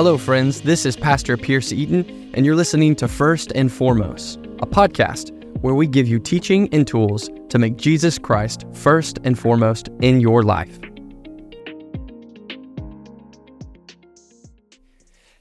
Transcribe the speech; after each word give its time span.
Hello, 0.00 0.16
friends. 0.16 0.62
This 0.62 0.86
is 0.86 0.96
Pastor 0.96 1.36
Pierce 1.36 1.74
Eaton, 1.74 2.30
and 2.32 2.46
you're 2.46 2.56
listening 2.56 2.96
to 2.96 3.06
First 3.06 3.52
and 3.54 3.70
Foremost, 3.70 4.38
a 4.60 4.66
podcast 4.66 5.30
where 5.60 5.74
we 5.74 5.86
give 5.86 6.08
you 6.08 6.18
teaching 6.18 6.70
and 6.72 6.86
tools 6.86 7.28
to 7.50 7.58
make 7.58 7.76
Jesus 7.76 8.18
Christ 8.18 8.64
first 8.72 9.18
and 9.24 9.38
foremost 9.38 9.90
in 10.00 10.18
your 10.22 10.42
life. 10.42 10.78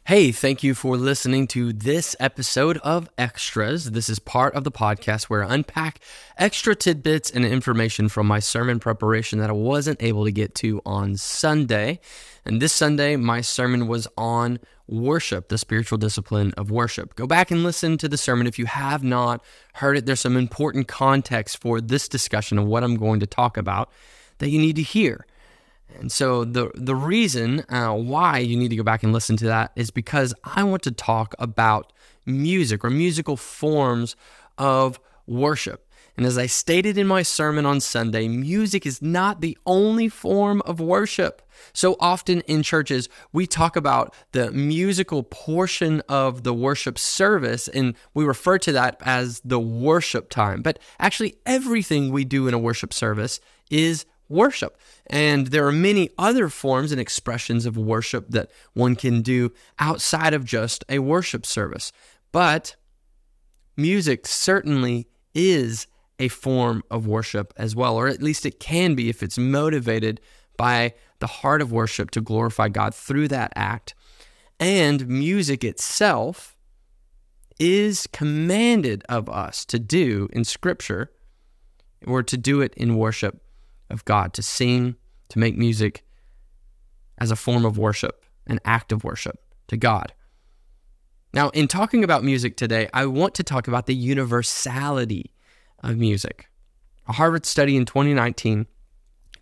Hey, 0.09 0.31
thank 0.31 0.63
you 0.63 0.73
for 0.73 0.97
listening 0.97 1.45
to 1.49 1.71
this 1.71 2.15
episode 2.19 2.79
of 2.79 3.11
Extras. 3.15 3.91
This 3.91 4.09
is 4.09 4.17
part 4.17 4.55
of 4.55 4.63
the 4.63 4.71
podcast 4.71 5.25
where 5.25 5.43
I 5.43 5.53
unpack 5.53 5.99
extra 6.35 6.73
tidbits 6.73 7.29
and 7.29 7.45
information 7.45 8.09
from 8.09 8.25
my 8.25 8.39
sermon 8.39 8.79
preparation 8.79 9.37
that 9.37 9.51
I 9.51 9.53
wasn't 9.53 10.01
able 10.01 10.25
to 10.25 10.31
get 10.31 10.55
to 10.55 10.81
on 10.83 11.15
Sunday. 11.15 11.99
And 12.43 12.59
this 12.59 12.73
Sunday, 12.73 13.17
my 13.17 13.41
sermon 13.41 13.87
was 13.87 14.07
on 14.17 14.57
worship, 14.87 15.49
the 15.49 15.59
spiritual 15.59 15.99
discipline 15.99 16.55
of 16.57 16.71
worship. 16.71 17.13
Go 17.13 17.27
back 17.27 17.51
and 17.51 17.61
listen 17.61 17.95
to 17.99 18.09
the 18.09 18.17
sermon 18.17 18.47
if 18.47 18.57
you 18.57 18.65
have 18.65 19.03
not 19.03 19.43
heard 19.73 19.95
it. 19.95 20.07
There's 20.07 20.21
some 20.21 20.37
important 20.37 20.87
context 20.87 21.61
for 21.61 21.79
this 21.79 22.09
discussion 22.09 22.57
of 22.57 22.65
what 22.65 22.83
I'm 22.83 22.95
going 22.95 23.19
to 23.19 23.27
talk 23.27 23.57
about 23.57 23.91
that 24.39 24.49
you 24.49 24.57
need 24.57 24.77
to 24.77 24.81
hear. 24.81 25.27
And 25.97 26.11
so 26.11 26.45
the 26.45 26.71
the 26.75 26.95
reason 26.95 27.65
uh, 27.69 27.93
why 27.93 28.39
you 28.39 28.57
need 28.57 28.69
to 28.69 28.75
go 28.75 28.83
back 28.83 29.03
and 29.03 29.11
listen 29.11 29.37
to 29.37 29.45
that 29.45 29.71
is 29.75 29.91
because 29.91 30.33
I 30.43 30.63
want 30.63 30.83
to 30.83 30.91
talk 30.91 31.35
about 31.39 31.91
music 32.25 32.83
or 32.83 32.89
musical 32.89 33.37
forms 33.37 34.15
of 34.57 34.99
worship. 35.27 35.85
And 36.19 36.25
as 36.25 36.37
I 36.37 36.47
stated 36.47 36.97
in 36.97 37.07
my 37.07 37.23
sermon 37.23 37.65
on 37.65 37.79
Sunday, 37.79 38.27
music 38.27 38.85
is 38.85 39.01
not 39.01 39.39
the 39.39 39.57
only 39.65 40.09
form 40.09 40.61
of 40.65 40.81
worship. 40.81 41.41
So 41.71 41.95
often 41.97 42.41
in 42.41 42.61
churches, 42.61 43.07
we 43.31 43.47
talk 43.47 43.77
about 43.77 44.13
the 44.33 44.51
musical 44.51 45.23
portion 45.23 46.01
of 46.09 46.43
the 46.43 46.53
worship 46.53 46.99
service, 46.99 47.69
and 47.69 47.95
we 48.13 48.25
refer 48.25 48.57
to 48.57 48.73
that 48.73 48.97
as 49.01 49.39
the 49.45 49.61
worship 49.61 50.29
time. 50.29 50.61
But 50.61 50.79
actually, 50.99 51.35
everything 51.45 52.11
we 52.11 52.25
do 52.25 52.49
in 52.49 52.53
a 52.53 52.59
worship 52.59 52.93
service 52.93 53.39
is 53.69 54.05
worship. 54.29 54.77
And 55.07 55.47
there 55.47 55.67
are 55.67 55.71
many 55.71 56.09
other 56.17 56.47
forms 56.49 56.91
and 56.91 57.01
expressions 57.01 57.65
of 57.65 57.77
worship 57.77 58.29
that 58.29 58.51
one 58.73 58.95
can 58.95 59.21
do 59.21 59.51
outside 59.79 60.33
of 60.33 60.45
just 60.45 60.85
a 60.87 60.99
worship 60.99 61.45
service. 61.45 61.91
But 62.31 62.75
music 63.75 64.27
certainly 64.27 65.07
is 65.33 65.87
a 66.19 66.27
form 66.27 66.83
of 66.91 67.07
worship 67.07 67.53
as 67.57 67.75
well, 67.75 67.95
or 67.95 68.07
at 68.07 68.21
least 68.21 68.45
it 68.45 68.59
can 68.59 68.93
be 68.93 69.09
if 69.09 69.23
it's 69.23 69.37
motivated 69.37 70.21
by 70.57 70.93
the 71.19 71.27
heart 71.27 71.61
of 71.61 71.71
worship 71.71 72.11
to 72.11 72.21
glorify 72.21 72.67
God 72.69 72.93
through 72.93 73.29
that 73.29 73.51
act. 73.55 73.95
And 74.59 75.07
music 75.07 75.63
itself 75.63 76.57
is 77.59 78.07
commanded 78.07 79.03
of 79.07 79.29
us 79.29 79.65
to 79.65 79.79
do 79.79 80.27
in 80.31 80.43
Scripture, 80.43 81.11
or 82.05 82.23
to 82.23 82.37
do 82.37 82.61
it 82.61 82.73
in 82.75 82.97
worship 82.97 83.41
of 83.89 84.05
God, 84.05 84.33
to 84.33 84.43
sing, 84.43 84.95
to 85.29 85.39
make 85.39 85.57
music 85.57 86.03
as 87.17 87.31
a 87.31 87.35
form 87.35 87.65
of 87.65 87.77
worship, 87.77 88.25
an 88.47 88.59
act 88.65 88.91
of 88.91 89.03
worship 89.03 89.39
to 89.67 89.77
God. 89.77 90.13
Now, 91.33 91.49
in 91.49 91.67
talking 91.67 92.03
about 92.03 92.23
music 92.23 92.57
today, 92.57 92.89
I 92.93 93.05
want 93.05 93.35
to 93.35 93.43
talk 93.43 93.67
about 93.67 93.85
the 93.85 93.95
universality 93.95 95.31
of 95.83 95.97
music. 95.97 96.49
A 97.07 97.13
Harvard 97.13 97.45
study 97.45 97.75
in 97.75 97.85
2019 97.85 98.65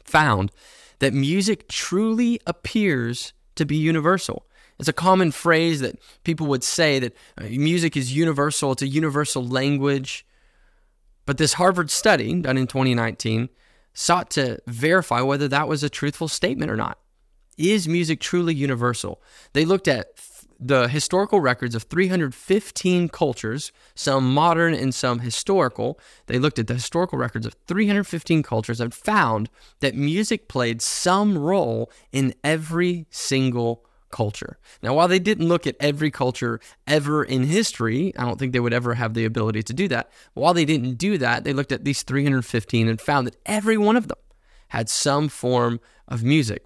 found 0.03 0.51
that 0.99 1.13
music 1.13 1.67
truly 1.67 2.39
appears 2.45 3.33
to 3.55 3.65
be 3.65 3.77
universal. 3.77 4.45
It's 4.79 4.89
a 4.89 4.93
common 4.93 5.31
phrase 5.31 5.79
that 5.79 5.97
people 6.23 6.47
would 6.47 6.63
say 6.63 6.99
that 6.99 7.15
uh, 7.37 7.45
music 7.45 7.97
is 7.97 8.15
universal, 8.15 8.73
it's 8.73 8.81
a 8.81 8.87
universal 8.87 9.45
language. 9.45 10.25
But 11.25 11.37
this 11.37 11.53
Harvard 11.53 11.89
study 11.89 12.41
done 12.41 12.57
in 12.57 12.67
2019 12.67 13.49
sought 13.97 14.29
to 14.29 14.59
verify 14.67 15.21
whether 15.21 15.47
that 15.47 15.67
was 15.67 15.81
a 15.81 15.89
truthful 15.89 16.27
statement 16.27 16.69
or 16.69 16.75
not. 16.75 16.99
Is 17.57 17.87
music 17.87 18.19
truly 18.19 18.53
universal? 18.53 19.19
They 19.53 19.65
looked 19.65 19.87
at 19.87 20.09
the 20.59 20.87
historical 20.87 21.39
records 21.39 21.73
of 21.73 21.83
315 21.83 23.09
cultures, 23.09 23.71
some 23.95 24.31
modern 24.31 24.75
and 24.75 24.93
some 24.93 25.19
historical. 25.19 25.99
They 26.27 26.37
looked 26.37 26.59
at 26.59 26.67
the 26.67 26.75
historical 26.75 27.17
records 27.17 27.47
of 27.47 27.55
315 27.65 28.43
cultures 28.43 28.79
and 28.79 28.93
found 28.93 29.49
that 29.79 29.95
music 29.95 30.47
played 30.47 30.79
some 30.83 31.35
role 31.35 31.91
in 32.11 32.35
every 32.43 33.07
single 33.09 33.83
culture. 34.09 34.57
Now, 34.81 34.93
while 34.93 35.07
they 35.07 35.19
didn't 35.19 35.47
look 35.47 35.67
at 35.67 35.75
every 35.79 36.11
culture 36.11 36.59
ever 36.85 37.23
in 37.23 37.43
history, 37.43 38.13
I 38.17 38.25
don't 38.25 38.39
think 38.39 38.53
they 38.53 38.59
would 38.59 38.73
ever 38.73 38.93
have 38.93 39.13
the 39.13 39.25
ability 39.25 39.63
to 39.63 39.73
do 39.73 39.87
that. 39.89 40.09
While 40.33 40.53
they 40.53 40.65
didn't 40.65 40.95
do 40.95 41.17
that, 41.17 41.43
they 41.43 41.53
looked 41.53 41.71
at 41.71 41.83
these 41.83 42.03
315 42.03 42.87
and 42.87 43.01
found 43.01 43.27
that 43.27 43.37
every 43.45 43.77
one 43.77 43.95
of 43.95 44.07
them 44.07 44.17
had 44.69 44.89
some 44.89 45.29
form 45.29 45.79
of 46.07 46.23
music. 46.23 46.63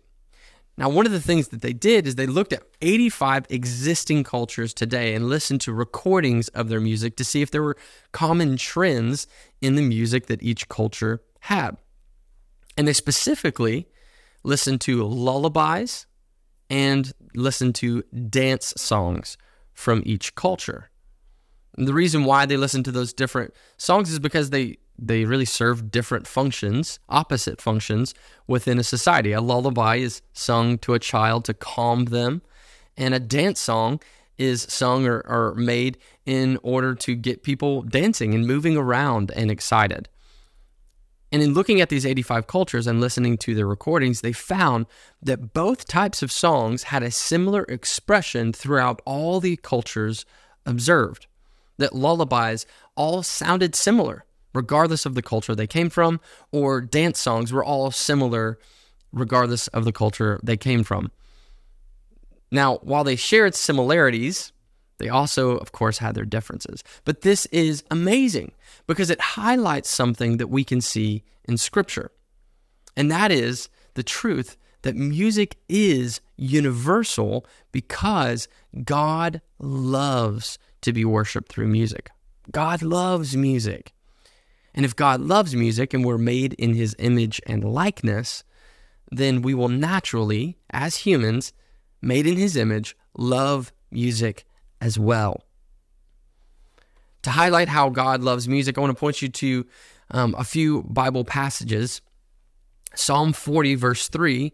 Now, 0.78 0.90
one 0.90 1.06
of 1.06 1.12
the 1.12 1.22
things 1.22 1.50
that 1.50 1.62
they 1.62 1.74
did 1.74 2.08
is 2.08 2.16
they 2.16 2.26
looked 2.26 2.54
at 2.54 2.64
85 2.82 3.46
existing 3.50 4.24
cultures 4.24 4.74
today 4.74 5.14
and 5.14 5.28
listened 5.30 5.62
to 5.62 5.74
recordings 5.74 6.48
of 6.50 6.70
their 6.70 6.80
music 6.80 7.18
to 7.18 7.24
see 7.24 7.42
if 7.42 7.52
there 7.52 7.62
were 7.62 7.78
common 8.14 8.58
trends 8.58 9.28
in 9.62 9.76
the 9.76 9.82
music 9.82 10.28
that 10.28 10.42
each 10.42 10.70
culture 10.70 11.22
had. 11.42 11.78
And 12.78 12.88
they 12.88 12.94
specifically 12.94 13.88
listened 14.44 14.82
to 14.82 15.04
lullabies, 15.04 16.08
and 16.70 17.12
listen 17.34 17.74
to 17.74 18.04
dance 18.04 18.74
songs 18.78 19.38
from 19.74 20.04
each 20.06 20.36
culture. 20.36 20.90
And 21.78 21.88
the 21.88 21.94
reason 21.94 22.26
why 22.26 22.46
they 22.46 22.58
listen 22.58 22.84
to 22.84 22.92
those 22.92 23.14
different 23.14 23.54
songs 23.78 24.12
is 24.12 24.20
because 24.20 24.50
they 24.50 24.78
they 25.04 25.26
really 25.26 25.46
serve 25.46 25.90
different 25.90 26.28
functions, 26.28 27.00
opposite 27.10 27.60
functions 27.60 28.14
within 28.46 28.78
a 28.78 28.84
society. 28.84 29.32
A 29.32 29.42
lullaby 29.42 29.96
is 29.96 30.22
sung 30.32 30.78
to 30.80 30.94
a 30.94 31.00
child 31.00 31.44
to 31.46 31.56
calm 31.56 32.06
them, 32.06 32.44
and 32.96 33.14
a 33.14 33.20
dance 33.20 33.60
song 33.60 34.00
is 34.38 34.64
sung 34.70 35.08
or, 35.08 35.22
or 35.22 35.56
made 35.56 35.98
in 36.26 36.60
order 36.62 36.94
to 36.96 37.16
get 37.16 37.44
people 37.44 37.82
dancing 37.82 38.36
and 38.36 38.46
moving 38.46 38.78
around 38.78 39.32
and 39.32 39.50
excited. 39.50 40.08
And 41.32 41.42
in 41.42 41.54
looking 41.54 41.80
at 41.80 41.90
these 41.90 42.06
85 42.06 42.48
cultures 42.48 42.88
and 42.88 43.00
listening 43.00 43.38
to 43.40 43.56
their 43.56 43.68
recordings, 43.68 44.22
they 44.22 44.34
found 44.34 44.86
that 45.22 45.54
both 45.54 45.88
types 45.88 46.22
of 46.22 46.32
songs 46.32 46.84
had 46.84 47.04
a 47.04 47.12
similar 47.12 47.64
expression 47.64 48.52
throughout 48.52 49.02
all 49.06 49.40
the 49.40 49.56
cultures 49.58 50.26
observed. 50.66 51.28
That 51.78 51.96
lullabies 51.96 52.66
all 52.96 53.24
sounded 53.24 53.76
similar, 53.76 54.26
regardless 54.54 55.06
of 55.06 55.16
the 55.16 55.22
culture 55.22 55.56
they 55.56 55.68
came 55.68 55.90
from, 55.90 56.20
or 56.52 56.82
dance 56.82 57.20
songs 57.20 57.54
were 57.54 57.64
all 57.64 57.92
similar, 57.92 58.60
regardless 59.14 59.68
of 59.70 59.86
the 59.86 59.94
culture 59.94 60.40
they 60.44 60.58
came 60.58 60.84
from. 60.84 61.12
Now, 62.52 62.80
while 62.82 63.06
they 63.06 63.16
shared 63.16 63.56
similarities, 63.56 64.52
they 64.98 65.10
also, 65.10 65.58
of 65.58 65.72
course, 65.72 65.98
had 65.98 66.16
their 66.16 66.26
differences. 66.26 66.84
But 67.06 67.22
this 67.22 67.46
is 67.48 67.84
amazing 67.90 68.52
because 68.88 69.10
it 69.10 69.20
highlights 69.20 69.90
something 69.90 70.38
that 70.38 70.48
we 70.48 70.64
can 70.64 70.82
see 70.82 71.24
in 71.46 71.58
Scripture. 71.58 72.12
And 72.96 73.10
that 73.10 73.32
is 73.32 73.70
the 73.96 74.04
truth 74.04 74.58
that 74.84 74.96
music 74.96 75.58
is 75.70 76.22
universal 76.38 77.46
because 77.72 78.48
God 78.84 79.42
loves 79.60 80.58
to 80.82 80.94
be 80.94 81.06
worshiped 81.06 81.52
through 81.52 81.68
music. 81.68 82.10
God 82.52 82.82
loves 82.82 83.36
music. 83.36 83.94
And 84.74 84.86
if 84.86 84.96
God 84.96 85.22
loves 85.22 85.56
music 85.56 85.94
and 85.94 86.04
we're 86.04 86.18
made 86.18 86.54
in 86.54 86.74
his 86.74 86.96
image 86.98 87.42
and 87.46 87.64
likeness, 87.64 88.44
then 89.12 89.42
we 89.42 89.54
will 89.54 89.68
naturally, 89.68 90.58
as 90.72 90.98
humans, 90.98 91.54
made 92.02 92.26
in 92.26 92.38
his 92.38 92.56
image, 92.56 92.96
love 93.18 93.72
music 93.92 94.46
as 94.82 95.00
well. 95.00 95.46
To 97.22 97.30
highlight 97.30 97.70
how 97.70 97.90
God 97.90 98.22
loves 98.22 98.48
music, 98.48 98.78
I 98.78 98.82
want 98.82 98.96
to 98.96 99.00
point 99.00 99.22
you 99.22 99.30
to 99.30 99.66
um, 100.10 100.36
a 100.38 100.44
few 100.44 100.84
Bible 100.84 101.24
passages. 101.24 102.02
Psalm 102.96 103.32
40, 103.32 103.76
verse 103.76 104.10
3 104.10 104.52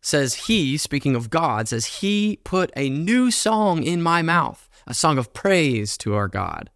says, 0.00 0.34
He, 0.46 0.76
speaking 0.76 1.16
of 1.16 1.30
God, 1.30 1.68
says, 1.68 1.86
He 1.86 2.38
put 2.44 2.70
a 2.76 2.88
new 2.88 3.30
song 3.30 3.82
in 3.82 4.00
my 4.00 4.22
mouth, 4.22 4.68
a 4.86 4.94
song 4.94 5.18
of 5.18 5.34
praise 5.34 5.98
to 5.98 6.14
our 6.14 6.28
God. 6.28 6.70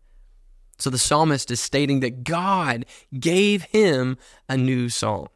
So 0.79 0.91
the 0.91 0.99
psalmist 0.99 1.51
is 1.53 1.61
stating 1.61 2.01
that 2.01 2.25
God 2.25 2.87
gave 3.19 3.63
him 3.63 4.19
a 4.49 4.57
new 4.57 4.89
song. 4.89 5.29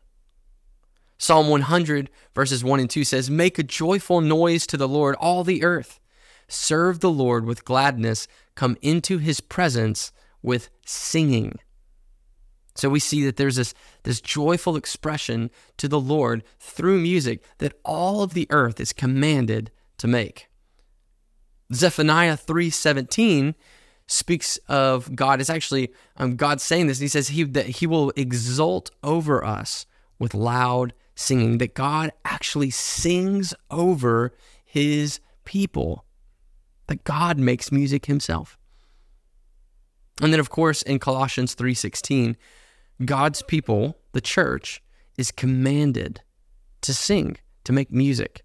Psalm 1.19 1.49
100, 1.49 2.11
verses 2.35 2.65
1 2.65 2.81
and 2.81 2.91
2 2.91 3.05
says, 3.05 3.31
Make 3.31 3.59
a 3.59 3.63
joyful 3.63 4.21
noise 4.21 4.67
to 4.67 4.77
the 4.77 4.89
Lord, 4.89 5.15
all 5.15 5.45
the 5.45 5.63
earth. 5.63 6.01
Serve 6.49 7.01
the 7.01 7.11
Lord 7.11 7.45
with 7.45 7.65
gladness. 7.65 8.29
Come 8.55 8.77
into 8.83 9.19
his 9.19 9.41
presence 9.41 10.13
with 10.43 10.71
singing. 10.85 11.59
So 12.75 12.91
we 12.91 13.01
see 13.01 13.25
that 13.25 13.37
there's 13.37 13.57
this, 13.57 13.75
this 14.03 14.21
joyful 14.21 14.77
expression 14.77 15.51
to 15.79 15.89
the 15.89 16.01
Lord 16.01 16.45
through 16.59 17.01
music 17.01 17.43
that 17.59 17.79
all 17.85 18.23
of 18.23 18.35
the 18.35 18.47
earth 18.51 18.81
is 18.81 18.93
commanded 18.93 19.71
to 19.99 20.07
make. 20.07 20.49
Zephaniah 21.73 22.37
3:17 22.37 23.55
speaks 24.07 24.57
of 24.69 25.17
God. 25.17 25.41
It's 25.41 25.51
actually 25.51 25.93
um, 26.17 26.37
God 26.37 26.61
saying 26.61 26.87
this. 26.87 27.01
He 27.01 27.09
says 27.09 27.29
he, 27.29 27.43
that 27.43 27.67
he 27.67 27.87
will 27.87 28.13
exult 28.15 28.91
over 29.03 29.45
us 29.45 29.87
with 30.19 30.35
loud 30.35 30.93
singing, 31.15 31.59
that 31.59 31.75
God 31.75 32.13
actually 32.25 32.71
sings 32.71 33.55
over 33.71 34.33
his 34.65 35.21
people, 35.45 36.05
that 36.87 37.05
God 37.05 37.39
makes 37.39 37.73
music 37.73 38.07
himself. 38.07 38.59
And 40.21 40.33
then 40.33 40.41
of 40.41 40.51
course 40.51 40.83
in 40.83 40.99
Colossians 40.99 41.55
3:16, 41.55 42.37
God's 43.05 43.43
people, 43.43 43.99
the 44.13 44.21
church, 44.21 44.83
is 45.19 45.31
commanded 45.31 46.23
to 46.81 46.95
sing, 46.95 47.37
to 47.65 47.73
make 47.73 47.91
music. 47.91 48.43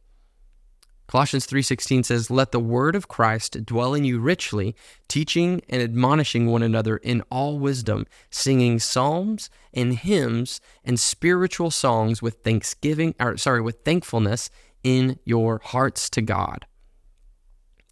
Colossians 1.08 1.46
3:16 1.46 2.04
says, 2.04 2.30
"Let 2.30 2.54
the 2.54 2.60
word 2.60 2.96
of 2.96 3.10
Christ 3.10 3.66
dwell 3.66 3.94
in 3.94 4.06
you 4.06 4.20
richly, 4.20 4.76
teaching 5.10 5.62
and 5.68 5.82
admonishing 5.82 6.48
one 6.48 6.64
another 6.64 6.98
in 6.98 7.22
all 7.30 7.60
wisdom, 7.60 8.06
singing 8.30 8.80
psalms 8.80 9.50
and 9.74 9.96
hymns 9.96 10.62
and 10.86 10.98
spiritual 10.98 11.70
songs 11.70 12.22
with 12.22 12.44
thanksgiving 12.44 13.14
or 13.20 13.36
sorry, 13.36 13.62
with 13.62 13.84
thankfulness 13.84 14.50
in 14.84 15.20
your 15.26 15.60
hearts 15.64 16.10
to 16.12 16.22
God." 16.22 16.66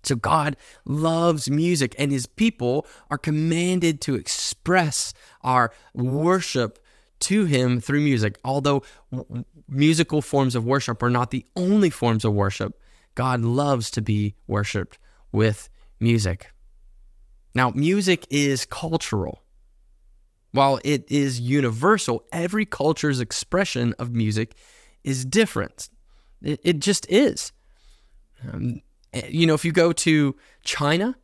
So 0.04 0.16
God 0.16 0.56
loves 0.86 1.50
music 1.50 1.96
and 1.98 2.12
his 2.12 2.26
people 2.26 2.86
are 3.10 3.18
commanded 3.18 4.02
to 4.02 4.16
express 4.16 5.14
our 5.42 5.72
worship 5.94 6.80
to 7.22 7.46
him 7.46 7.82
through 7.82 8.02
music. 8.02 8.40
Although 8.44 8.84
musical 9.68 10.22
forms 10.22 10.56
of 10.56 10.66
worship 10.66 11.04
are 11.04 11.10
not 11.10 11.32
the 11.32 11.46
only 11.56 11.90
forms 11.90 12.24
of 12.24 12.34
worship, 12.34 12.80
God 13.16 13.42
loves 13.42 13.92
to 13.92 14.02
be 14.02 14.36
worshiped 14.48 14.98
with 15.32 15.70
music. 16.00 16.52
Now, 17.54 17.72
music 17.72 18.26
is 18.30 18.66
cultural. 18.66 19.44
While 20.52 20.80
it 20.84 21.12
is 21.12 21.40
universal, 21.40 22.24
every 22.32 22.66
culture's 22.66 23.20
expression 23.20 23.94
of 24.00 24.12
music 24.12 24.56
is 25.04 25.26
different. 25.26 25.90
It, 26.42 26.60
it 26.64 26.80
just 26.80 27.06
is. 27.10 27.52
Um, 28.52 28.82
you 29.14 29.48
know, 29.48 29.54
if 29.54 29.66
you 29.66 29.72
go 29.72 29.92
to 29.92 30.36
China 30.64 31.16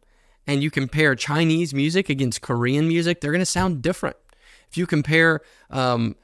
and 0.48 0.62
you 0.64 0.72
compare 0.72 1.16
Chinese 1.16 1.74
music 1.74 2.10
against 2.10 2.42
Korean 2.42 2.88
music, 2.88 3.22
they're 3.22 3.32
going 3.32 3.40
to 3.40 3.46
sound 3.46 3.82
different. 3.82 4.18
If 4.70 4.78
you 4.78 4.88
compare 4.88 5.42
um, 5.70 6.16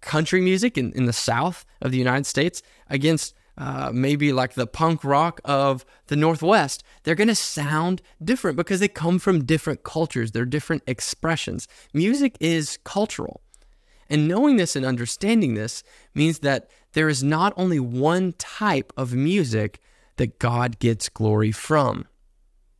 country 0.00 0.40
music 0.40 0.76
in, 0.76 0.92
in 0.92 1.06
the 1.06 1.12
South 1.12 1.64
of 1.80 1.90
the 1.90 1.98
United 1.98 2.26
States 2.26 2.62
against 2.88 3.34
uh, 3.56 3.90
maybe 3.94 4.32
like 4.32 4.54
the 4.54 4.66
punk 4.66 5.04
rock 5.04 5.40
of 5.44 5.84
the 6.08 6.16
Northwest, 6.16 6.82
they're 7.02 7.14
going 7.14 7.28
to 7.28 7.34
sound 7.34 8.02
different 8.22 8.56
because 8.56 8.80
they 8.80 8.88
come 8.88 9.18
from 9.18 9.44
different 9.44 9.84
cultures. 9.84 10.32
They're 10.32 10.44
different 10.44 10.82
expressions. 10.86 11.68
Music 11.92 12.36
is 12.40 12.78
cultural. 12.84 13.40
And 14.10 14.28
knowing 14.28 14.56
this 14.56 14.76
and 14.76 14.84
understanding 14.84 15.54
this 15.54 15.82
means 16.14 16.40
that 16.40 16.68
there 16.92 17.08
is 17.08 17.22
not 17.22 17.52
only 17.56 17.80
one 17.80 18.34
type 18.34 18.92
of 18.96 19.14
music 19.14 19.80
that 20.16 20.38
God 20.38 20.78
gets 20.78 21.08
glory 21.08 21.52
from. 21.52 22.06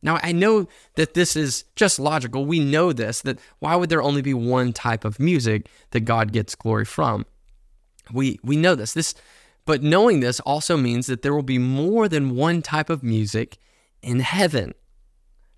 Now, 0.01 0.19
I 0.21 0.33
know 0.33 0.67
that 0.95 1.15
this 1.15 1.35
is 1.35 1.63
just 1.75 1.97
logical. 1.97 2.45
We 2.45 2.59
know 2.59 2.93
this, 2.93 3.21
that 3.21 3.39
why 3.59 3.75
would 3.75 3.89
there 3.89 4.03
only 4.03 4.21
be 4.21 4.35
one 4.35 4.71
type 4.71 5.03
of 5.03 5.19
music 5.19 5.67
that 5.91 6.01
God 6.01 6.31
gets 6.31 6.53
glory 6.53 6.85
from? 6.85 7.25
We, 8.13 8.39
we 8.43 8.55
know 8.55 8.75
this. 8.75 8.93
This 8.93 9.15
but 9.65 9.81
knowing 9.81 10.19
this 10.19 10.39
also 10.41 10.77
means 10.77 11.07
that 11.07 11.23
there 11.23 11.33
will 11.33 11.41
be 11.41 11.57
more 11.57 12.07
than 12.07 12.35
one 12.35 12.61
type 12.61 12.91
of 12.91 13.01
music 13.01 13.57
in 14.03 14.19
heaven 14.19 14.75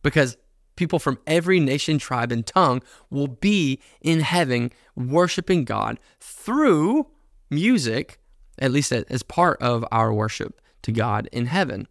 because 0.02 0.38
people 0.78 0.98
from 0.98 1.20
every 1.28 1.60
nation, 1.60 1.98
tribe, 1.98 2.32
and 2.32 2.46
tongue 2.46 2.82
will 3.10 3.28
be 3.28 3.82
in 4.00 4.22
heaven 4.22 4.72
worshiping 4.96 5.66
God 5.66 6.00
through 6.22 7.08
music, 7.50 8.18
at 8.60 8.72
least 8.72 8.94
as 8.94 9.24
part 9.24 9.62
of 9.62 9.84
our 9.92 10.14
worship 10.14 10.62
to 10.88 10.92
God 10.94 11.28
in 11.34 11.48
heaven. 11.48 11.86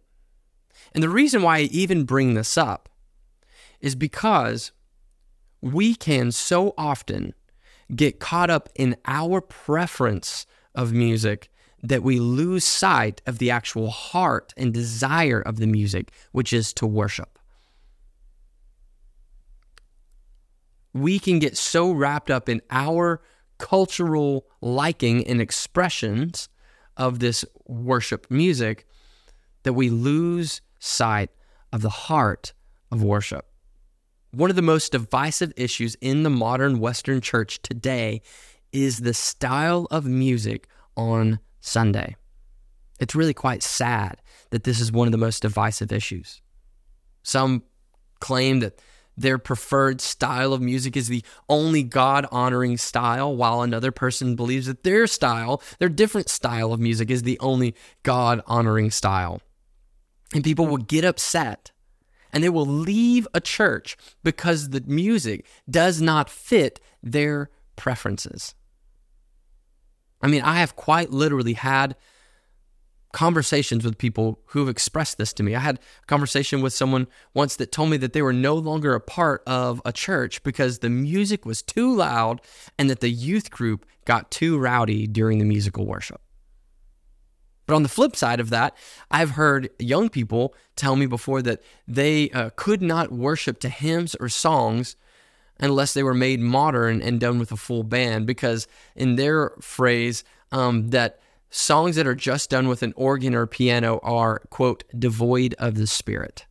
And 0.91 1.03
the 1.03 1.09
reason 1.09 1.43
why 1.43 1.57
I 1.57 1.61
even 1.61 2.03
bring 2.03 2.33
this 2.33 2.57
up 2.57 2.89
is 3.79 3.93
because 3.93 4.71
we 5.61 5.93
can 5.93 6.31
so 6.31 6.73
often 6.79 7.35
get 7.95 8.19
caught 8.19 8.49
up 8.49 8.69
in 8.73 8.97
our 9.05 9.39
preference 9.39 10.47
of 10.73 10.93
music 10.93 11.51
that 11.83 12.01
we 12.01 12.19
lose 12.19 12.63
sight 12.63 13.21
of 13.27 13.37
the 13.37 13.51
actual 13.51 13.91
heart 13.91 14.51
and 14.57 14.73
desire 14.73 15.41
of 15.41 15.57
the 15.57 15.67
music, 15.67 16.11
which 16.31 16.51
is 16.51 16.73
to 16.73 16.87
worship. 16.87 17.37
We 20.91 21.19
can 21.19 21.37
get 21.37 21.55
so 21.55 21.91
wrapped 21.91 22.31
up 22.31 22.49
in 22.49 22.63
our 22.71 23.21
cultural 23.59 24.47
liking 24.59 25.25
and 25.27 25.39
expressions 25.39 26.49
of 26.97 27.19
this 27.19 27.45
worship 27.65 28.27
music 28.29 28.85
that 29.63 29.73
we 29.73 29.89
lose 29.89 30.61
sight 30.79 31.29
of 31.71 31.81
the 31.81 31.89
heart 31.89 32.53
of 32.91 33.03
worship. 33.03 33.45
One 34.31 34.49
of 34.49 34.55
the 34.55 34.61
most 34.61 34.91
divisive 34.91 35.53
issues 35.55 35.95
in 36.01 36.23
the 36.23 36.29
modern 36.29 36.79
Western 36.79 37.21
church 37.21 37.61
today 37.61 38.21
is 38.71 38.99
the 38.99 39.13
style 39.13 39.87
of 39.89 40.05
music 40.05 40.67
on 40.95 41.39
Sunday. 41.61 42.15
It's 42.99 43.15
really 43.15 43.33
quite 43.33 43.63
sad 43.63 44.21
that 44.49 44.63
this 44.63 44.79
is 44.79 44.91
one 44.91 45.07
of 45.07 45.11
the 45.11 45.17
most 45.17 45.41
divisive 45.41 45.91
issues. 45.91 46.41
Some 47.23 47.63
claim 48.19 48.59
that 48.59 48.81
their 49.17 49.39
preferred 49.39 49.99
style 49.99 50.53
of 50.53 50.61
music 50.61 50.95
is 50.95 51.07
the 51.07 51.23
only 51.49 51.83
God 51.83 52.27
honoring 52.31 52.77
style, 52.77 53.35
while 53.35 53.61
another 53.61 53.91
person 53.91 54.35
believes 54.35 54.67
that 54.67 54.83
their 54.83 55.07
style, 55.07 55.61
their 55.79 55.89
different 55.89 56.29
style 56.29 56.71
of 56.71 56.79
music, 56.79 57.09
is 57.09 57.23
the 57.23 57.39
only 57.39 57.75
God 58.03 58.41
honoring 58.45 58.91
style. 58.91 59.41
And 60.33 60.43
people 60.43 60.67
will 60.67 60.77
get 60.77 61.03
upset 61.03 61.71
and 62.31 62.43
they 62.43 62.49
will 62.49 62.65
leave 62.65 63.27
a 63.33 63.41
church 63.41 63.97
because 64.23 64.69
the 64.69 64.83
music 64.85 65.45
does 65.69 66.01
not 66.01 66.29
fit 66.29 66.79
their 67.01 67.49
preferences. 67.75 68.53
I 70.21 70.27
mean, 70.27 70.41
I 70.41 70.59
have 70.59 70.75
quite 70.75 71.11
literally 71.11 71.53
had 71.53 71.95
conversations 73.17 73.83
with 73.83 73.97
people 73.97 74.39
who've 74.45 74.69
expressed 74.69 75.17
this 75.17 75.33
to 75.33 75.41
me. 75.41 75.55
I 75.55 75.59
had 75.59 75.77
a 75.77 76.05
conversation 76.05 76.61
with 76.61 76.71
someone 76.71 77.07
once 77.33 77.55
that 77.55 77.71
told 77.71 77.89
me 77.89 77.97
that 77.97 78.13
they 78.13 78.21
were 78.21 78.31
no 78.31 78.53
longer 78.53 78.93
a 78.93 79.01
part 79.01 79.41
of 79.47 79.81
a 79.83 79.91
church 79.91 80.43
because 80.43 80.79
the 80.79 80.89
music 80.91 81.43
was 81.43 81.63
too 81.63 81.95
loud 81.95 82.41
and 82.77 82.91
that 82.91 82.99
the 82.99 83.09
youth 83.09 83.49
group 83.49 83.87
got 84.05 84.29
too 84.29 84.59
rowdy 84.59 85.07
during 85.07 85.39
the 85.39 85.45
musical 85.45 85.87
worship. 85.87 86.21
But 87.65 87.73
on 87.73 87.81
the 87.81 87.89
flip 87.89 88.15
side 88.15 88.39
of 88.39 88.51
that, 88.51 88.77
I've 89.09 89.31
heard 89.31 89.71
young 89.79 90.09
people 90.09 90.53
tell 90.75 90.95
me 90.95 91.07
before 91.07 91.41
that 91.41 91.63
they 91.87 92.29
uh, 92.29 92.51
could 92.55 92.83
not 92.83 93.11
worship 93.11 93.59
to 93.61 93.69
hymns 93.69 94.13
or 94.19 94.29
songs 94.29 94.95
unless 95.59 95.95
they 95.95 96.03
were 96.03 96.13
made 96.13 96.39
modern 96.39 97.01
and 97.01 97.19
done 97.19 97.39
with 97.39 97.51
a 97.51 97.57
full 97.57 97.81
band, 97.81 98.27
because 98.27 98.67
in 98.95 99.15
their 99.15 99.53
phrase, 99.59 100.23
um, 100.51 100.89
that 100.89 101.19
songs 101.49 101.95
that 101.95 102.07
are 102.07 102.15
just 102.15 102.49
done 102.49 102.67
with 102.67 102.83
an 102.83 102.93
organ 102.95 103.33
or 103.33 103.47
piano 103.47 103.99
are, 104.03 104.39
quote, 104.49 104.83
devoid 104.97 105.55
of 105.59 105.75
the 105.75 105.87
spirit. 105.87 106.45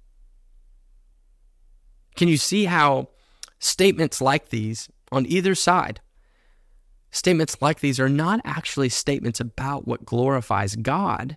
Can 2.14 2.28
you 2.28 2.36
see 2.36 2.64
how 2.64 3.10
statements 3.58 4.20
like 4.20 4.48
these 4.48 4.88
on 5.12 5.26
either 5.26 5.54
side, 5.54 6.00
statements 7.10 7.60
like 7.60 7.80
these 7.80 8.00
are 8.00 8.08
not 8.08 8.40
actually 8.44 8.88
statements 8.88 9.40
about 9.40 9.86
what 9.86 10.06
glorifies 10.06 10.76
God? 10.76 11.36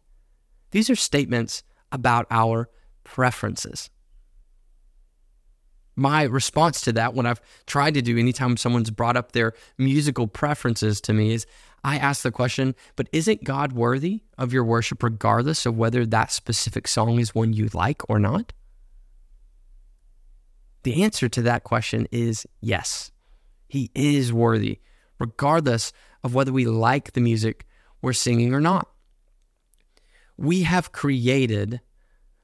These 0.71 0.89
are 0.89 0.95
statements 0.95 1.63
about 1.91 2.27
our 2.29 2.69
preferences 3.03 3.89
my 5.99 6.23
response 6.23 6.81
to 6.81 6.93
that, 6.93 7.13
when 7.13 7.25
I've 7.25 7.41
tried 7.67 7.93
to 7.95 8.01
do 8.01 8.17
anytime 8.17 8.57
someone's 8.57 8.89
brought 8.89 9.17
up 9.17 9.31
their 9.31 9.53
musical 9.77 10.27
preferences 10.27 10.99
to 11.01 11.13
me, 11.13 11.33
is 11.33 11.45
I 11.83 11.97
ask 11.97 12.23
the 12.23 12.31
question, 12.31 12.75
but 12.95 13.07
isn't 13.11 13.43
God 13.43 13.73
worthy 13.73 14.21
of 14.37 14.51
your 14.51 14.63
worship 14.63 15.03
regardless 15.03 15.65
of 15.65 15.77
whether 15.77 16.05
that 16.05 16.31
specific 16.31 16.87
song 16.87 17.19
is 17.19 17.35
one 17.35 17.53
you 17.53 17.69
like 17.73 18.01
or 18.09 18.19
not? 18.19 18.53
The 20.83 21.03
answer 21.03 21.29
to 21.29 21.41
that 21.43 21.63
question 21.63 22.07
is 22.11 22.47
yes. 22.61 23.11
He 23.67 23.91
is 23.93 24.33
worthy, 24.33 24.79
regardless 25.19 25.93
of 26.23 26.33
whether 26.33 26.51
we 26.51 26.65
like 26.65 27.13
the 27.13 27.21
music 27.21 27.65
we're 28.01 28.13
singing 28.13 28.53
or 28.53 28.61
not. 28.61 28.89
We 30.37 30.63
have 30.63 30.91
created 30.91 31.81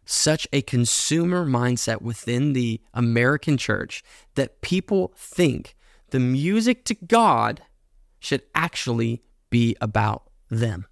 such 0.06 0.48
a 0.54 0.62
consumer 0.62 1.46
mindset 1.46 2.02
within 2.02 2.54
the 2.54 2.82
American 2.94 3.58
church 3.58 4.04
that 4.36 4.62
people 4.62 5.14
think 5.16 5.76
the 6.12 6.20
music 6.20 6.86
to 6.86 6.96
God 6.96 7.62
should 8.20 8.44
actually 8.54 9.24
be 9.50 9.76
about 9.82 10.30
them. 10.50 10.86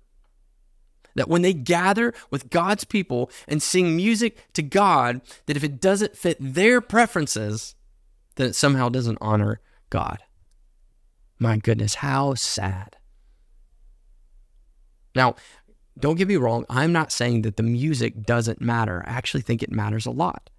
That 1.16 1.30
when 1.30 1.44
they 1.44 1.54
gather 1.54 2.14
with 2.32 2.50
God's 2.50 2.84
people 2.84 3.30
and 3.48 3.62
sing 3.62 3.96
music 3.96 4.52
to 4.54 4.64
God, 4.64 5.22
that 5.46 5.56
if 5.56 5.64
it 5.64 5.80
doesn't 5.80 6.18
fit 6.18 6.38
their 6.40 6.82
preferences, 6.82 7.76
then 8.36 8.48
it 8.48 8.56
somehow 8.56 8.90
doesn't 8.90 9.20
honor 9.22 9.62
God. 9.90 10.24
My 11.38 11.58
goodness, 11.58 11.96
how 11.96 12.34
sad. 12.34 12.98
Now, 15.16 15.36
don't 16.00 16.16
get 16.16 16.28
me 16.28 16.38
wrong, 16.38 16.66
I'm 16.70 16.92
not 16.92 17.12
saying 17.12 17.44
that 17.44 17.58
the 17.58 17.64
music 17.64 18.24
doesn't 18.24 18.62
matter. 18.62 19.04
I 19.06 19.12
actually 19.12 19.42
think 19.42 19.62
it 19.62 19.72
matters 19.72 20.06
a 20.06 20.12
lot. 20.12 20.50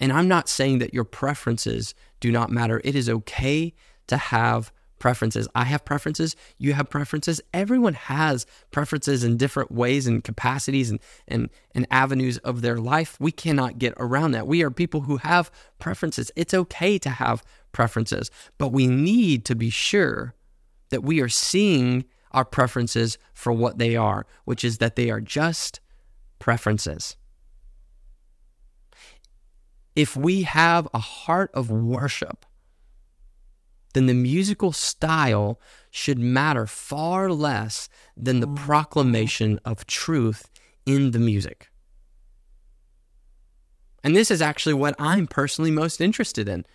And 0.00 0.12
I'm 0.12 0.28
not 0.28 0.48
saying 0.48 0.78
that 0.78 0.94
your 0.94 1.04
preferences 1.04 1.94
do 2.20 2.30
not 2.30 2.50
matter. 2.50 2.80
It 2.84 2.94
is 2.94 3.08
okay 3.08 3.74
to 4.08 4.16
have 4.16 4.72
preferences. 4.98 5.46
I 5.54 5.64
have 5.64 5.84
preferences. 5.84 6.36
You 6.58 6.72
have 6.72 6.88
preferences. 6.88 7.40
Everyone 7.52 7.94
has 7.94 8.46
preferences 8.70 9.24
in 9.24 9.36
different 9.36 9.70
ways 9.70 10.06
and 10.06 10.24
capacities 10.24 10.90
and, 10.90 11.00
and, 11.28 11.50
and 11.74 11.86
avenues 11.90 12.38
of 12.38 12.62
their 12.62 12.78
life. 12.78 13.16
We 13.20 13.32
cannot 13.32 13.78
get 13.78 13.94
around 13.98 14.32
that. 14.32 14.46
We 14.46 14.62
are 14.62 14.70
people 14.70 15.02
who 15.02 15.18
have 15.18 15.50
preferences. 15.78 16.30
It's 16.34 16.54
okay 16.54 16.98
to 16.98 17.10
have 17.10 17.44
preferences, 17.72 18.30
but 18.58 18.72
we 18.72 18.86
need 18.86 19.44
to 19.46 19.54
be 19.54 19.70
sure 19.70 20.34
that 20.90 21.02
we 21.02 21.20
are 21.20 21.28
seeing 21.28 22.04
our 22.36 22.44
preferences 22.44 23.16
for 23.32 23.50
what 23.50 23.78
they 23.78 23.96
are, 23.96 24.26
which 24.44 24.62
is 24.62 24.78
that 24.78 24.94
they 24.94 25.10
are 25.10 25.22
just 25.22 25.80
preferences. 26.38 27.16
If 29.96 30.14
we 30.14 30.42
have 30.42 30.86
a 30.92 30.98
heart 30.98 31.50
of 31.54 31.70
worship, 31.70 32.44
then 33.94 34.04
the 34.04 34.12
musical 34.12 34.70
style 34.70 35.58
should 35.90 36.18
matter 36.18 36.66
far 36.66 37.30
less 37.30 37.88
than 38.14 38.40
the 38.40 38.46
proclamation 38.46 39.58
of 39.64 39.86
truth 39.86 40.50
in 40.84 41.12
the 41.12 41.18
music. 41.18 41.70
And 44.04 44.14
this 44.14 44.30
is 44.30 44.42
actually 44.42 44.74
what 44.74 44.94
I'm 44.98 45.26
personally 45.26 45.70
most 45.70 46.02
interested 46.02 46.46
in 46.46 46.66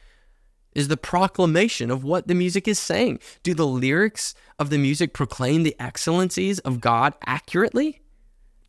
is 0.73 0.87
the 0.87 0.97
proclamation 0.97 1.91
of 1.91 2.03
what 2.03 2.27
the 2.27 2.35
music 2.35 2.67
is 2.67 2.79
saying. 2.79 3.19
Do 3.43 3.53
the 3.53 3.67
lyrics 3.67 4.33
of 4.57 4.69
the 4.69 4.77
music 4.77 5.13
proclaim 5.13 5.63
the 5.63 5.75
excellencies 5.79 6.59
of 6.59 6.81
God 6.81 7.13
accurately? 7.25 8.01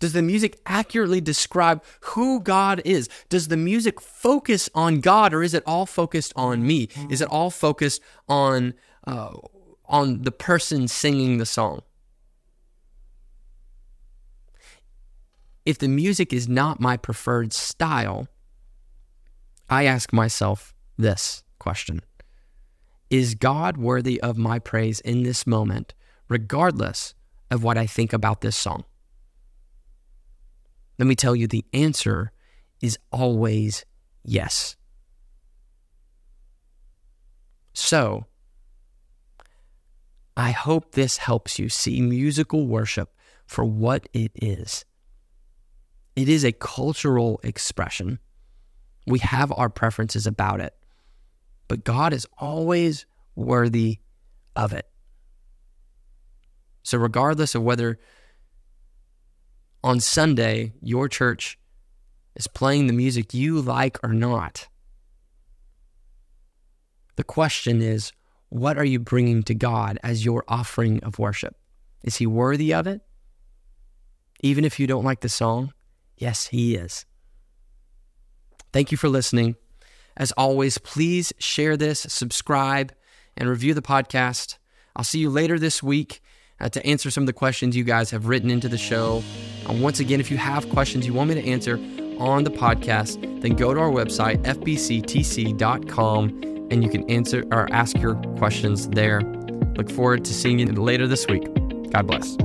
Does 0.01 0.15
the 0.15 0.23
music 0.23 0.59
accurately 0.67 1.21
describe 1.21 1.81
who 2.01 2.41
God 2.41 2.83
is? 2.85 3.09
Does 3.29 3.47
the 3.47 3.57
music 3.57 4.01
focus 4.01 4.69
on 4.75 5.01
God 5.01 5.33
or 5.33 5.45
is 5.45 5.55
it 5.55 5.63
all 5.65 5.87
focused 5.87 6.33
on 6.35 6.67
me? 6.67 6.89
Is 7.09 7.21
it 7.21 7.29
all 7.29 7.51
focused 7.51 8.03
on 8.29 8.75
uh, 9.07 9.31
on 9.87 10.23
the 10.23 10.33
person 10.33 10.89
singing 10.89 11.39
the 11.39 11.47
song? 11.47 11.83
If 15.65 15.79
the 15.79 15.87
music 15.87 16.33
is 16.33 16.49
not 16.49 16.81
my 16.81 16.97
preferred 16.97 17.53
style, 17.53 18.27
I 19.71 19.85
ask 19.85 20.13
myself 20.13 20.75
this 20.99 21.45
question 21.63 22.01
Is 23.09 23.35
God 23.35 23.77
worthy 23.77 24.21
of 24.21 24.37
my 24.37 24.59
praise 24.59 25.01
in 25.01 25.23
this 25.23 25.47
moment, 25.47 25.95
regardless 26.29 27.15
of 27.51 27.63
what 27.63 27.79
I 27.79 27.87
think 27.87 28.13
about 28.13 28.41
this 28.41 28.57
song? 28.57 28.85
Let 30.99 31.07
me 31.07 31.15
tell 31.15 31.35
you, 31.35 31.47
the 31.47 31.65
answer 31.73 32.33
is 32.81 32.99
always 33.11 33.85
yes. 34.25 34.77
So, 37.73 38.27
I 40.37 40.51
hope 40.51 40.93
this 40.93 41.19
helps 41.19 41.59
you 41.59 41.69
see 41.69 42.01
musical 42.01 42.67
worship 42.67 43.15
for 43.47 43.65
what 43.65 44.09
it 44.13 44.33
is. 44.35 44.85
It 46.17 46.29
is 46.29 46.45
a 46.45 46.53
cultural 46.53 47.41
expression. 47.43 48.19
We 49.07 49.19
have 49.21 49.53
our 49.57 49.69
preferences 49.69 50.27
about 50.27 50.61
it, 50.61 50.75
but 51.73 51.85
God 51.85 52.13
is 52.13 52.27
always 52.37 53.07
worthy 53.35 54.01
of 54.55 54.75
it. 54.75 54.87
So, 56.83 56.99
regardless 56.99 57.55
of 57.55 57.63
whether 57.63 57.99
on 59.83 59.99
Sunday, 59.99 60.75
your 60.83 61.09
church 61.09 61.59
is 62.37 62.47
playing 62.47 62.89
the 62.89 62.93
music 62.93 63.33
you 63.33 63.59
like 63.59 63.99
or 64.05 64.13
not. 64.13 64.69
The 67.17 67.25
question 67.25 67.81
is, 67.81 68.13
what 68.51 68.77
are 68.77 68.85
you 68.85 68.99
bringing 68.99 69.43
to 69.45 69.55
God 69.55 69.99
as 70.03 70.27
your 70.27 70.45
offering 70.49 71.03
of 71.03 71.19
worship? 71.19 71.57
Is 72.05 72.17
He 72.17 72.27
worthy 72.27 72.75
of 72.75 72.87
it? 72.87 73.01
Even 74.43 74.67
if 74.67 74.79
you 74.79 74.87
don't 74.87 75.07
like 75.07 75.21
the 75.21 75.31
song? 75.31 75.73
Yes, 76.19 76.49
He 76.49 76.75
is. 76.75 77.07
Thank 78.75 78.93
you 78.93 78.99
for 78.99 79.09
listening. 79.09 79.57
As 80.23 80.31
always, 80.37 80.79
please 80.79 81.33
share 81.39 81.77
this, 81.77 81.99
subscribe, 81.99 82.95
and 83.37 83.49
review 83.49 83.75
the 83.75 83.83
podcast. 83.83 84.57
I'll 84.95 85.03
see 85.03 85.19
you 85.19 85.29
later 85.29 85.59
this 85.59 85.83
week 85.83 86.23
uh, 86.61 86.69
to 86.69 86.87
answer 86.87 87.11
some 87.11 87.25
of 87.25 87.27
the 87.27 87.33
questions 87.33 87.77
you 87.77 87.83
guys 87.83 88.13
have 88.13 88.29
written 88.29 88.49
into 88.49 88.69
the 88.69 88.79
show. 88.79 89.25
Uh, 89.69 89.73
once 89.73 89.99
again, 89.99 90.21
if 90.21 90.31
you 90.31 90.37
have 90.37 90.71
questions 90.71 91.09
you 91.09 91.13
want 91.13 91.31
me 91.31 91.43
to 91.43 91.45
answer 91.45 91.75
on 92.21 92.45
the 92.45 92.53
podcast, 92.53 93.21
then 93.43 93.57
go 93.57 93.75
to 93.75 93.81
our 93.81 93.91
website, 93.91 94.41
fbctc.com, 94.45 96.29
and 96.71 96.85
you 96.85 96.89
can 96.89 97.11
answer 97.11 97.43
or 97.51 97.69
ask 97.73 97.99
your 97.99 98.15
questions 98.39 98.89
there. 98.91 99.23
Look 99.75 99.91
forward 99.91 100.25
to 100.25 100.33
seeing 100.33 100.61
you 100.61 100.67
later 100.67 101.09
this 101.09 101.27
week. 101.27 101.53
God 101.91 102.07
bless. 102.07 102.37